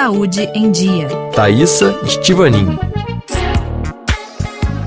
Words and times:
Saúde 0.00 0.48
em 0.54 0.70
Dia. 0.70 1.08
Thaisa 1.36 1.94
Stivanin. 2.06 2.78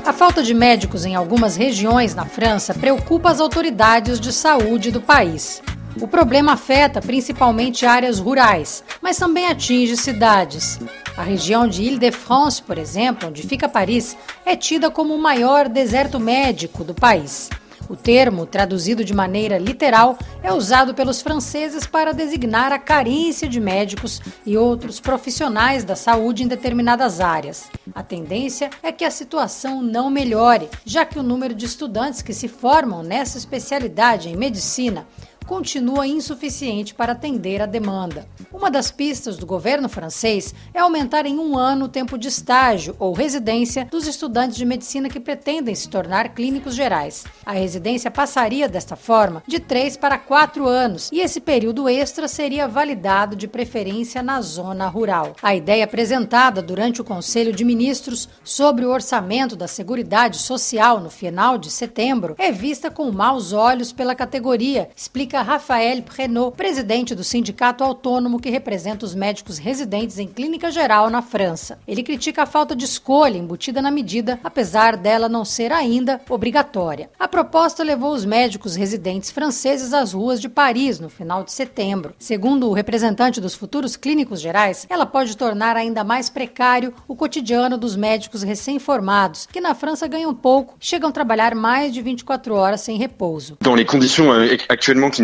A 0.04 0.12
falta 0.12 0.42
de 0.42 0.55
médicos 0.55 1.05
em 1.05 1.13
algumas 1.13 1.55
regiões 1.55 2.16
na 2.16 2.25
França 2.25 2.74
preocupa 2.74 3.29
as 3.29 3.39
autoridades 3.39 4.19
de 4.19 4.33
saúde 4.33 4.89
do 4.89 4.99
país. 4.99 5.61
O 6.01 6.07
problema 6.07 6.53
afeta 6.53 6.99
principalmente 6.99 7.85
áreas 7.85 8.18
rurais, 8.18 8.84
mas 9.04 9.15
também 9.15 9.45
atinge 9.45 9.96
cidades. 9.96 10.80
A 11.16 11.21
região 11.21 11.68
de 11.68 11.84
Ile-de-France, 11.84 12.64
por 12.64 12.80
exemplo, 12.80 13.30
onde 13.30 13.43
fica 13.43 13.70
Paris, 13.70 14.18
é 14.43 14.55
tida 14.55 14.89
como 14.89 15.14
o 15.14 15.21
maior 15.21 15.70
deserto 15.70 16.20
médico 16.20 16.84
do 16.84 16.95
país. 16.95 17.52
O 17.89 17.95
termo, 17.95 18.45
traduzido 18.45 19.04
de 19.04 19.13
maneira 19.13 19.57
literal, 19.57 20.18
é 20.41 20.54
usado 20.54 20.93
pelos 20.93 21.21
franceses 21.21 21.86
para 21.86 22.13
designar 22.13 22.71
a 22.71 22.79
carência 22.79 23.47
de 23.47 23.59
médicos 23.59 24.21
e 24.45 24.57
outros 24.57 25.00
profissionais 25.00 25.83
da 25.83 25.96
saúde 25.96 26.43
em 26.43 26.47
determinadas 26.47 27.19
áreas. 27.19 27.69
A 27.93 28.01
tendência 28.01 28.69
é 28.82 28.91
que 28.91 29.04
a 29.04 29.11
situação 29.11 29.82
não 29.82 30.10
melhore, 30.10 30.69
já 30.86 31.05
que 31.05 31.19
o 31.19 31.24
número 31.24 31.54
de 31.54 31.65
estudantes 31.65 32.21
que 32.21 32.33
se 32.33 32.47
formam 32.47 33.03
nessa 33.03 33.38
especialidade 33.38 34.29
em 34.29 34.35
medicina 34.35 35.05
continua 35.43 36.07
insuficiente 36.07 36.93
para 36.93 37.11
atender 37.11 37.61
a 37.61 37.65
demanda. 37.65 38.27
Uma 38.52 38.71
das 38.71 38.91
pistas 38.91 39.38
do 39.38 39.45
governo 39.45 39.89
francês 39.89 40.53
é 40.73 40.79
aumentar 40.79 41.25
em 41.25 41.38
um 41.38 41.57
ano 41.57 41.85
o 41.85 41.89
tempo 41.89 42.17
de 42.17 42.27
estágio 42.27 42.95
ou 42.97 43.13
residência 43.13 43.85
dos 43.91 44.07
estudantes 44.07 44.55
de 44.55 44.66
medicina 44.66 45.09
que 45.09 45.19
pretendem 45.19 45.75
se 45.75 45.89
tornar 45.89 46.29
clínicos 46.29 46.75
gerais. 46.75 47.25
A 47.45 47.52
residência 47.52 48.09
passaria, 48.09 48.69
desta 48.69 48.95
forma, 48.95 49.43
de 49.45 49.59
três 49.59 49.97
para 49.97 50.17
quatro 50.17 50.67
anos 50.67 51.09
e 51.11 51.19
esse 51.19 51.41
período 51.41 51.89
extra 51.89 52.27
seria 52.27 52.67
validado 52.67 53.35
de 53.35 53.47
preferência 53.47 54.23
na 54.23 54.41
zona 54.41 54.88
rural. 54.88 55.35
A 55.41 55.55
ideia 55.55 55.83
apresentada 55.83 56.61
durante 56.61 57.02
o 57.02 57.05
Conselho 57.05 57.52
de 57.52 57.66
Ministros 57.66 58.30
sobre 58.44 58.86
o 58.86 58.91
orçamento 58.91 59.55
da 59.55 59.67
Seguridade 59.67 60.38
Social 60.38 60.99
no 60.99 61.09
final 61.09 61.58
de 61.58 61.69
setembro 61.69 62.36
é 62.38 62.52
vista 62.52 62.89
com 62.89 63.11
maus 63.11 63.52
olhos 63.52 63.91
pela 63.91 64.16
categoria, 64.16 64.89
explica 64.95 65.33
explica 65.34 65.42
Rafael 65.42 66.03
Prenot, 66.03 66.56
presidente 66.56 67.16
do 67.16 67.23
sindicato 67.23 67.84
autônomo 67.84 68.39
que 68.39 68.52
representa 68.52 69.03
os 69.03 69.16
médicos 69.16 69.58
residentes 69.58 70.20
em 70.20 70.28
clínica 70.28 70.70
geral 70.70 71.09
na 71.09 71.23
França. 71.23 71.80
Ele 71.88 72.03
critica 72.03 72.44
a 72.44 72.45
falta 72.45 72.76
de 72.76 72.86
escolha 72.86 73.38
embutida 73.38 73.81
na 73.81 73.89
medida, 73.89 74.39
apesar 74.44 74.95
dela 74.95 75.28
não 75.28 75.44
ser 75.44 75.72
ainda 75.72 76.22
obrigatória. 76.30 77.09
A 77.20 77.28
proposta 77.28 77.84
levou 77.84 78.14
os 78.14 78.26
médicos 78.26 78.76
residentes 78.76 79.31
franceses 79.31 79.92
às 79.92 80.14
ruas 80.14 80.39
de 80.39 80.48
Paris 80.48 81.00
no 81.00 81.09
final 81.09 81.44
de 81.44 81.52
setembro. 81.52 82.14
Segundo 82.20 82.70
o 82.70 82.73
representante 82.73 83.42
dos 83.42 83.56
futuros 83.56 83.95
clínicos 83.95 84.39
gerais, 84.39 84.86
ela 84.88 85.06
pode 85.06 85.36
tornar 85.36 85.76
ainda 85.76 86.04
mais 86.04 86.30
precário 86.30 86.94
o 87.08 87.16
cotidiano 87.16 87.78
dos 87.78 87.95
médicos 87.95 88.44
recém-formados, 88.44 89.48
que 89.52 89.61
na 89.61 89.73
França 89.73 90.08
ganham 90.08 90.34
pouco 90.34 90.76
chegam 90.80 91.09
a 91.09 91.14
trabalhar 91.14 91.56
mais 91.56 91.92
de 91.92 92.02
24 92.02 92.54
horas 92.54 92.81
sem 92.81 92.98
repouso. 92.98 93.58
Dans 93.61 93.76
les 93.76 93.86
conditions 93.86 94.31
euh, 94.31 94.58
actuellement 94.70 95.09
qui 95.09 95.22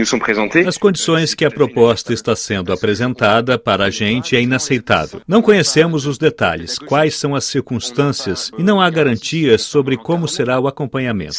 as 0.67 0.78
condições 0.78 1.33
que 1.33 1.45
a 1.45 1.52
proposta 1.52 2.14
está 2.14 2.36
sendo 2.36 2.72
apresentada 2.72 3.58
para 3.58 3.86
a 3.86 3.89
gente 3.89 4.36
é 4.36 4.41
inaceitável. 4.41 5.22
Não 5.28 5.41
conhecemos 5.41 6.06
os 6.06 6.17
detalhes, 6.17 6.78
quais 6.80 7.16
são 7.16 7.36
as 7.36 7.45
circunstâncias 7.45 8.52
e 8.58 8.64
não 8.64 8.80
há 8.80 8.89
garantias 8.89 9.61
sobre 9.64 9.97
como 9.97 10.28
será 10.28 10.59
o 10.59 10.67
acompanhamento. 10.67 11.33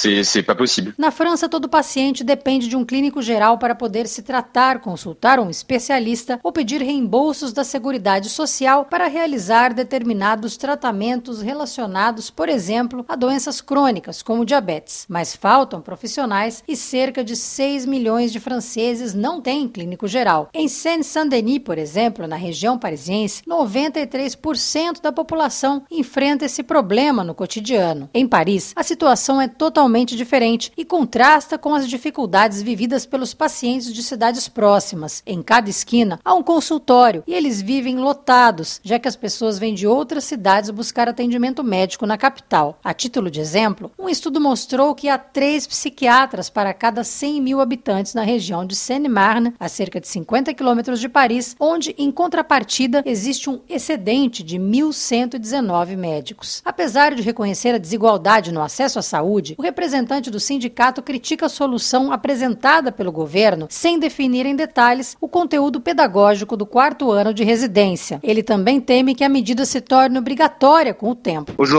Na 0.98 1.10
França, 1.10 1.48
todo 1.48 1.68
paciente 1.68 2.24
depende 2.24 2.68
de 2.68 2.76
um 2.76 2.84
clínico 2.84 3.22
geral 3.22 3.58
para 3.58 3.74
poder 3.74 4.06
se 4.06 4.22
tratar, 4.22 4.80
consultar 4.80 5.38
um 5.38 5.50
especialista 5.50 6.38
ou 6.42 6.52
pedir 6.52 6.82
reembolsos 6.82 7.52
da 7.52 7.64
Seguridade 7.64 8.28
Social 8.28 8.84
para 8.84 9.06
realizar 9.06 9.72
determinados 9.72 10.56
tratamentos 10.56 11.40
relacionados, 11.40 12.30
por 12.30 12.48
exemplo, 12.48 13.04
a 13.08 13.16
doenças 13.16 13.60
crônicas, 13.60 14.22
como 14.22 14.44
diabetes. 14.44 15.06
Mas 15.08 15.34
faltam 15.34 15.80
profissionais 15.80 16.62
e 16.66 16.76
cerca 16.76 17.22
de 17.22 17.36
6 17.36 17.86
milhões 17.86 18.32
de 18.32 18.40
franceses 18.50 19.14
não 19.14 19.40
têm 19.40 19.68
clínico 19.68 20.08
geral. 20.08 20.48
Em 20.52 20.66
Seine-Saint-Denis, 20.66 21.60
por 21.60 21.78
exemplo, 21.78 22.26
na 22.26 22.34
região 22.34 22.76
parisiense, 22.76 23.44
93% 23.44 25.00
da 25.00 25.12
população 25.12 25.84
enfrenta 25.88 26.46
esse 26.46 26.64
problema 26.64 27.22
no 27.22 27.32
cotidiano. 27.32 28.10
Em 28.12 28.26
Paris, 28.26 28.72
a 28.74 28.82
situação 28.82 29.40
é 29.40 29.46
totalmente 29.46 30.16
diferente 30.16 30.72
e 30.76 30.84
contrasta 30.84 31.56
com 31.56 31.72
as 31.76 31.88
dificuldades 31.88 32.60
vividas 32.60 33.06
pelos 33.06 33.32
pacientes 33.32 33.92
de 33.92 34.02
cidades 34.02 34.48
próximas. 34.48 35.22
Em 35.24 35.40
cada 35.44 35.70
esquina 35.70 36.18
há 36.24 36.34
um 36.34 36.42
consultório 36.42 37.22
e 37.28 37.34
eles 37.34 37.62
vivem 37.62 37.98
lotados, 37.98 38.80
já 38.82 38.98
que 38.98 39.06
as 39.06 39.14
pessoas 39.14 39.60
vêm 39.60 39.74
de 39.74 39.86
outras 39.86 40.24
cidades 40.24 40.70
buscar 40.70 41.08
atendimento 41.08 41.62
médico 41.62 42.04
na 42.04 42.18
capital. 42.18 42.80
A 42.82 42.92
título 42.92 43.30
de 43.30 43.38
exemplo, 43.38 43.92
um 43.96 44.08
estudo 44.08 44.40
mostrou 44.40 44.92
que 44.92 45.08
há 45.08 45.16
três 45.16 45.68
psiquiatras 45.68 46.50
para 46.50 46.74
cada 46.74 47.04
100 47.04 47.40
mil 47.40 47.60
habitantes 47.60 48.12
na 48.12 48.22
região 48.22 48.39
região 48.40 48.64
de 48.64 48.74
Seine-Marne, 48.74 49.52
a 49.60 49.68
cerca 49.68 50.00
de 50.00 50.08
50 50.08 50.54
quilômetros 50.54 50.98
de 50.98 51.10
Paris, 51.10 51.54
onde, 51.60 51.94
em 51.98 52.10
contrapartida, 52.10 53.02
existe 53.04 53.50
um 53.50 53.60
excedente 53.68 54.42
de 54.42 54.58
1.119 54.58 55.94
médicos. 55.94 56.62
Apesar 56.64 57.14
de 57.14 57.20
reconhecer 57.20 57.74
a 57.74 57.78
desigualdade 57.78 58.50
no 58.50 58.62
acesso 58.62 58.98
à 58.98 59.02
saúde, 59.02 59.54
o 59.58 59.62
representante 59.62 60.30
do 60.30 60.40
sindicato 60.40 61.02
critica 61.02 61.44
a 61.46 61.50
solução 61.50 62.10
apresentada 62.10 62.90
pelo 62.90 63.12
governo 63.12 63.66
sem 63.68 63.98
definir 63.98 64.46
em 64.46 64.56
detalhes 64.56 65.18
o 65.20 65.28
conteúdo 65.28 65.78
pedagógico 65.78 66.56
do 66.56 66.64
quarto 66.64 67.10
ano 67.10 67.34
de 67.34 67.44
residência. 67.44 68.20
Ele 68.22 68.42
também 68.42 68.80
teme 68.80 69.14
que 69.14 69.22
a 69.22 69.28
medida 69.28 69.66
se 69.66 69.82
torne 69.82 70.18
obrigatória 70.18 70.94
com 70.94 71.10
o 71.10 71.14
tempo. 71.14 71.52
Hoje 71.58 71.74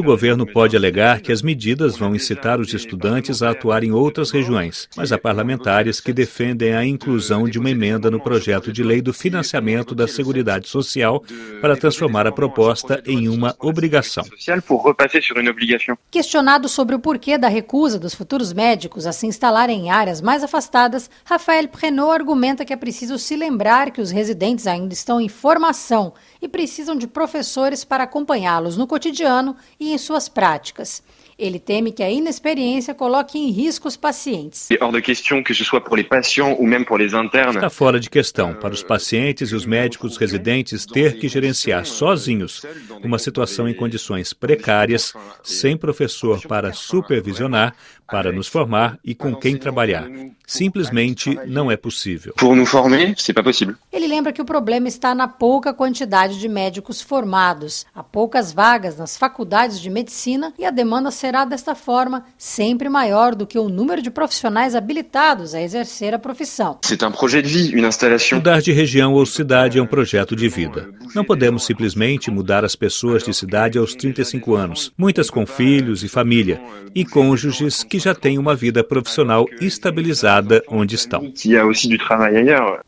o 0.00 0.02
governo 0.02 0.46
pode 0.46 0.76
alegar 0.76 1.20
que 1.20 1.30
as 1.30 1.40
medidas 1.40 1.96
vão 1.96 2.16
incitar 2.16 2.58
os 2.58 2.74
estudantes 2.74 3.42
a 3.42 3.50
atuar 3.50 3.84
em 3.84 3.92
outras 3.92 4.32
regiões 4.32 4.55
regiões, 4.56 4.88
mas 4.96 5.12
há 5.12 5.18
parlamentares 5.18 6.00
que 6.00 6.12
defendem 6.12 6.74
a 6.74 6.84
inclusão 6.84 7.48
de 7.48 7.58
uma 7.58 7.70
emenda 7.70 8.10
no 8.10 8.20
projeto 8.20 8.72
de 8.72 8.82
lei 8.82 9.02
do 9.02 9.12
financiamento 9.12 9.94
da 9.94 10.08
Seguridade 10.08 10.68
Social 10.68 11.22
para 11.60 11.76
transformar 11.76 12.26
a 12.26 12.32
proposta 12.32 13.02
em 13.06 13.28
uma 13.28 13.54
obrigação. 13.58 14.24
Questionado 16.10 16.68
sobre 16.68 16.94
o 16.94 16.98
porquê 16.98 17.38
da 17.38 17.48
recusa 17.48 17.98
dos 17.98 18.14
futuros 18.14 18.52
médicos 18.52 19.06
a 19.06 19.12
se 19.12 19.26
instalarem 19.26 19.86
em 19.86 19.90
áreas 19.90 20.20
mais 20.20 20.42
afastadas, 20.42 21.10
Rafael 21.24 21.68
Prenot 21.68 22.10
argumenta 22.10 22.64
que 22.64 22.72
é 22.72 22.76
preciso 22.76 23.18
se 23.18 23.36
lembrar 23.36 23.90
que 23.90 24.00
os 24.00 24.10
residentes 24.10 24.66
ainda 24.66 24.92
estão 24.92 25.20
em 25.20 25.28
formação 25.28 26.14
e 26.40 26.48
precisam 26.48 26.96
de 26.96 27.06
professores 27.06 27.84
para 27.84 28.04
acompanhá-los 28.04 28.76
no 28.76 28.86
cotidiano 28.86 29.56
e 29.78 29.92
em 29.92 29.98
suas 29.98 30.28
práticas. 30.28 31.02
Ele 31.38 31.58
teme 31.58 31.92
que 31.92 32.02
a 32.02 32.10
inexperiência 32.10 32.94
coloque 32.94 33.38
em 33.38 33.50
risco 33.50 33.86
os 33.86 33.94
pacientes. 33.94 34.70
Está 37.56 37.68
fora 37.68 38.00
de 38.00 38.08
questão 38.08 38.54
para 38.54 38.72
os 38.72 38.82
pacientes 38.82 39.50
e 39.50 39.54
os 39.54 39.66
médicos 39.66 40.16
residentes 40.16 40.86
ter 40.86 41.18
que 41.18 41.28
gerenciar 41.28 41.84
sozinhos 41.84 42.62
uma 43.04 43.18
situação 43.18 43.68
em 43.68 43.74
condições 43.74 44.32
precárias, 44.32 45.12
sem 45.42 45.76
professor 45.76 46.40
para 46.46 46.72
supervisionar, 46.72 47.74
para 48.06 48.32
nos 48.32 48.46
formar 48.48 48.98
e 49.04 49.14
com 49.14 49.34
quem 49.34 49.58
trabalhar. 49.58 50.08
Simplesmente 50.46 51.38
não 51.46 51.70
é 51.70 51.76
possível. 51.76 52.32
Ele 53.92 54.06
lembra 54.06 54.32
que 54.32 54.40
o 54.40 54.44
problema 54.44 54.88
está 54.88 55.14
na 55.14 55.26
pouca 55.26 55.74
quantidade 55.74 56.38
de 56.38 56.48
médicos 56.48 57.02
formados, 57.02 57.84
há 57.94 58.02
poucas 58.02 58.52
vagas 58.52 58.96
nas 58.96 59.16
faculdades 59.16 59.80
de 59.80 59.90
medicina 59.90 60.54
e 60.58 60.64
a 60.64 60.70
demanda 60.70 61.10
será 61.10 61.25
desta 61.46 61.74
forma 61.74 62.24
sempre 62.38 62.88
maior 62.88 63.34
do 63.34 63.46
que 63.46 63.58
o 63.58 63.68
número 63.68 64.00
de 64.00 64.10
profissionais 64.10 64.74
habilitados 64.74 65.54
a 65.54 65.60
exercer 65.60 66.14
a 66.14 66.18
profissão. 66.18 66.78
Mudar 68.32 68.60
de 68.60 68.72
região 68.72 69.14
ou 69.14 69.26
cidade 69.26 69.78
é 69.78 69.82
um 69.82 69.86
projeto 69.86 70.34
de 70.34 70.48
vida. 70.48 70.88
Não 71.14 71.24
podemos 71.24 71.64
simplesmente 71.64 72.30
mudar 72.30 72.64
as 72.64 72.76
pessoas 72.76 73.22
de 73.22 73.32
cidade 73.32 73.78
aos 73.78 73.94
35 73.94 74.54
anos, 74.54 74.92
muitas 74.96 75.30
com 75.30 75.46
filhos 75.46 76.02
e 76.02 76.08
família, 76.08 76.60
e 76.94 77.04
cônjuges 77.04 77.82
que 77.82 77.98
já 77.98 78.14
têm 78.14 78.38
uma 78.38 78.54
vida 78.54 78.82
profissional 78.84 79.46
estabilizada 79.60 80.62
onde 80.68 80.94
estão. 80.94 81.32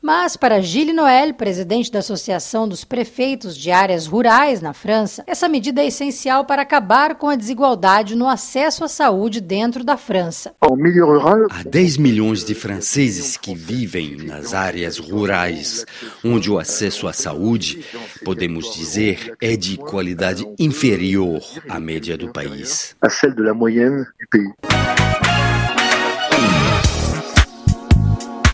Mas 0.02 0.37
para 0.37 0.61
Gilles 0.61 0.94
Noël, 0.94 1.34
presidente 1.34 1.91
da 1.91 2.00
Associação 2.00 2.69
dos 2.69 2.84
Prefeitos 2.84 3.56
de 3.56 3.70
Áreas 3.70 4.06
Rurais 4.06 4.61
na 4.61 4.73
França, 4.73 5.23
essa 5.26 5.49
medida 5.49 5.82
é 5.82 5.87
essencial 5.87 6.44
para 6.44 6.62
acabar 6.62 7.14
com 7.14 7.29
a 7.29 7.37
desigualdade 7.37 8.14
no 8.29 8.33
acesso 8.33 8.85
à 8.85 8.89
saúde 8.89 9.41
dentro 9.41 9.83
da 9.83 9.97
França. 9.97 10.55
Há 10.61 11.63
10 11.63 11.97
milhões 11.97 12.45
de 12.45 12.55
franceses 12.55 13.39
que 13.39 13.55
vivem 13.55 14.19
nas 14.19 14.53
áreas 14.53 14.99
rurais, 14.99 15.87
onde 16.23 16.51
o 16.51 16.59
acesso 16.59 17.09
à 17.09 17.15
saúde, 17.15 17.83
podemos 18.23 18.75
dizer, 18.75 19.35
é 19.41 19.57
de 19.57 19.79
qualidade 19.79 20.47
inferior 20.59 21.41
à 21.71 21.81
média 21.81 22.19
do 22.19 22.31
país. 22.31 22.95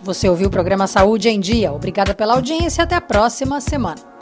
Você 0.04 0.28
ouviu 0.28 0.46
o 0.46 0.50
programa 0.50 0.86
Saúde 0.86 1.28
em 1.28 1.40
Dia. 1.40 1.72
Obrigada 1.72 2.14
pela 2.14 2.34
audiência 2.34 2.82
e 2.82 2.84
até 2.84 2.94
a 2.94 3.00
próxima 3.00 3.60
semana. 3.60 4.13